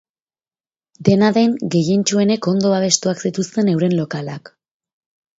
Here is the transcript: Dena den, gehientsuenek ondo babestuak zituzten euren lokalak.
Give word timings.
Dena 1.09 1.27
den, 1.35 1.51
gehientsuenek 1.75 2.47
ondo 2.51 2.71
babestuak 2.73 3.21
zituzten 3.27 3.69
euren 3.75 3.93
lokalak. 3.99 4.51